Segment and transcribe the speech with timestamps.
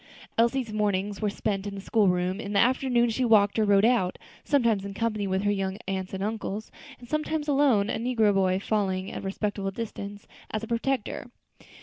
[0.35, 3.85] Elsie's mornings were spent in the school room; in the afternoon she walked, or rode
[3.85, 8.33] out, sometimes in company with her young uncles and aunts, and sometimes alone, a negro
[8.33, 11.27] boy following at a respectful distance, as a protector.